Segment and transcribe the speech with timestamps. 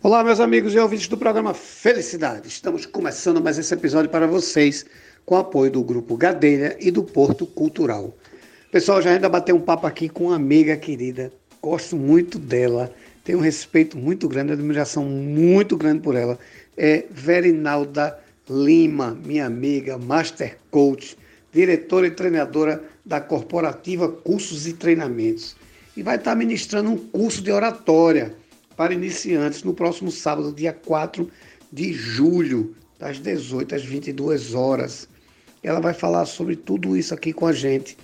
[0.00, 2.46] Olá, meus amigos e ouvintes do programa Felicidade.
[2.46, 4.86] Estamos começando mais esse episódio para vocês
[5.26, 8.16] com o apoio do Grupo Gadelha e do Porto Cultural.
[8.70, 11.32] Pessoal, já ainda bateu um papo aqui com uma amiga querida.
[11.60, 16.38] Gosto muito dela, tenho um respeito muito grande, admiração muito grande por ela.
[16.76, 18.16] É Verinalda
[18.48, 21.18] Lima, minha amiga, Master Coach,
[21.52, 25.56] diretora e treinadora da Corporativa Cursos e Treinamentos.
[25.96, 28.36] E vai estar ministrando um curso de oratória
[28.78, 31.28] para iniciantes no próximo sábado, dia 4
[31.72, 35.08] de julho, das 18 às 22 horas.
[35.64, 37.98] Ela vai falar sobre tudo isso aqui com a gente.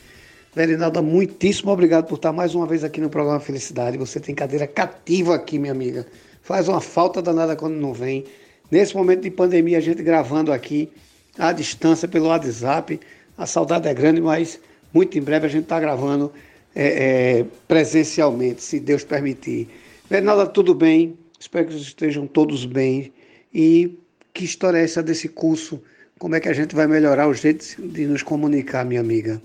[0.52, 3.96] Verinalda, muitíssimo obrigado por estar mais uma vez aqui no programa Felicidade.
[3.96, 6.04] Você tem cadeira cativa aqui, minha amiga.
[6.42, 8.24] Faz uma falta danada quando não vem.
[8.68, 10.90] Nesse momento de pandemia, a gente gravando aqui
[11.38, 12.98] à distância pelo WhatsApp.
[13.38, 14.58] A saudade é grande, mas
[14.92, 16.32] muito em breve a gente está gravando
[16.74, 19.68] é, é, presencialmente, se Deus permitir.
[20.08, 21.18] Bernarda, tudo bem?
[21.40, 23.12] Espero que estejam todos bem.
[23.52, 23.98] E
[24.34, 25.80] que história é essa desse curso?
[26.18, 29.40] Como é que a gente vai melhorar o jeito de nos comunicar, minha amiga?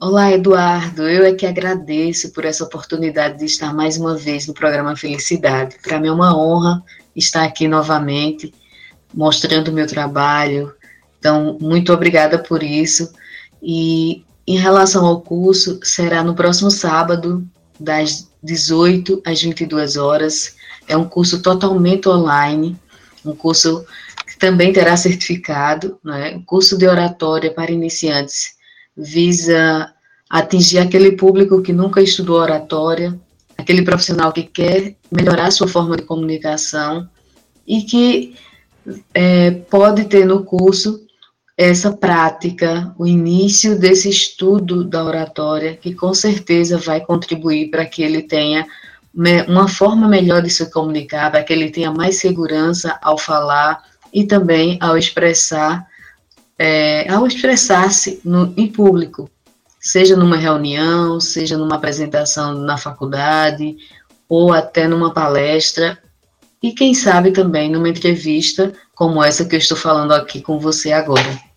[0.00, 1.08] Olá, Eduardo.
[1.08, 5.76] Eu é que agradeço por essa oportunidade de estar mais uma vez no programa Felicidade.
[5.82, 6.82] Para mim é uma honra
[7.14, 8.52] estar aqui novamente,
[9.14, 10.74] mostrando o meu trabalho.
[11.18, 13.12] Então, muito obrigada por isso.
[13.62, 17.46] E em relação ao curso, será no próximo sábado,
[17.78, 20.54] das 18 às 22 horas.
[20.86, 22.76] É um curso totalmente online,
[23.24, 23.84] um curso
[24.26, 26.40] que também terá certificado, né?
[26.44, 28.54] Curso de oratória para iniciantes
[28.96, 29.92] visa
[30.28, 33.18] atingir aquele público que nunca estudou oratória,
[33.56, 37.08] aquele profissional que quer melhorar sua forma de comunicação
[37.66, 38.36] e que
[39.14, 41.03] é, pode ter no curso
[41.56, 48.02] essa prática, o início desse estudo da oratória, que com certeza vai contribuir para que
[48.02, 48.66] ele tenha
[49.46, 54.24] uma forma melhor de se comunicar, para que ele tenha mais segurança ao falar e
[54.24, 55.86] também ao expressar,
[56.58, 58.20] é, ao expressar-se
[58.56, 59.30] em público,
[59.78, 63.76] seja numa reunião, seja numa apresentação na faculdade
[64.28, 65.96] ou até numa palestra
[66.60, 70.92] e quem sabe também numa entrevista como essa que eu estou falando aqui com você
[70.92, 71.53] agora.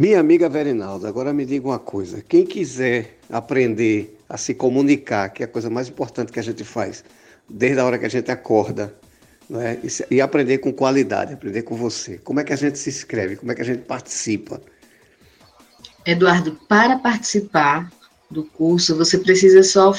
[0.00, 5.42] Minha amiga Verinalda, agora me diga uma coisa: quem quiser aprender a se comunicar, que
[5.42, 7.04] é a coisa mais importante que a gente faz,
[7.46, 8.94] desde a hora que a gente acorda,
[9.52, 9.76] é?
[10.10, 13.52] e aprender com qualidade, aprender com você, como é que a gente se inscreve, como
[13.52, 14.62] é que a gente participa?
[16.06, 17.92] Eduardo, para participar
[18.30, 19.92] do curso, você precisa só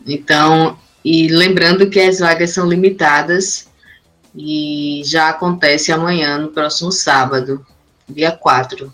[0.06, 3.68] Então, e lembrando que as vagas são limitadas
[4.36, 7.66] e já acontece amanhã, no próximo sábado,
[8.08, 8.94] dia 4.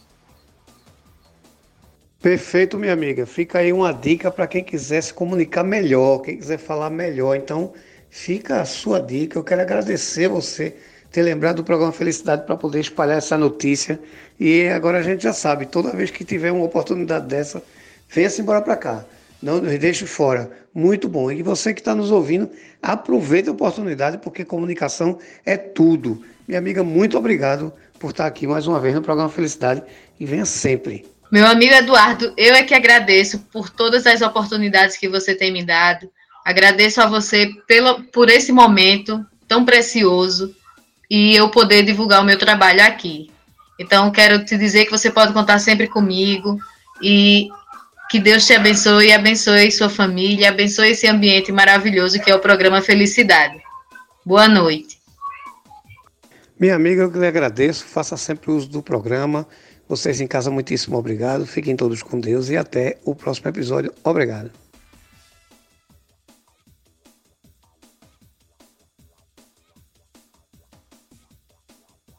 [2.21, 3.25] Perfeito, minha amiga.
[3.25, 7.35] Fica aí uma dica para quem quiser se comunicar melhor, quem quiser falar melhor.
[7.35, 7.73] Então,
[8.09, 9.37] fica a sua dica.
[9.37, 10.77] Eu quero agradecer você
[11.11, 13.99] ter lembrado do programa Felicidade para poder espalhar essa notícia.
[14.39, 17.63] E agora a gente já sabe, toda vez que tiver uma oportunidade dessa,
[18.09, 19.05] venha-se embora para cá.
[19.41, 20.51] Não nos deixe fora.
[20.73, 21.31] Muito bom.
[21.31, 22.49] E você que está nos ouvindo,
[22.81, 26.23] aproveite a oportunidade, porque comunicação é tudo.
[26.47, 29.83] Minha amiga, muito obrigado por estar aqui mais uma vez no programa Felicidade
[30.19, 31.05] e venha sempre.
[31.31, 35.63] Meu amigo Eduardo, eu é que agradeço por todas as oportunidades que você tem me
[35.63, 36.09] dado.
[36.43, 40.55] Agradeço a você pelo, por esse momento tão precioso
[41.09, 43.31] e eu poder divulgar o meu trabalho aqui.
[43.79, 46.59] Então, quero te dizer que você pode contar sempre comigo
[47.01, 47.49] e
[48.09, 52.81] que Deus te abençoe, abençoe sua família, abençoe esse ambiente maravilhoso que é o programa
[52.81, 53.57] Felicidade.
[54.25, 54.99] Boa noite.
[56.59, 59.47] Minha amiga, eu lhe agradeço, faça sempre uso do programa.
[59.87, 61.45] Vocês em casa, muitíssimo obrigado.
[61.45, 63.93] Fiquem todos com Deus e até o próximo episódio.
[64.03, 64.51] Obrigado.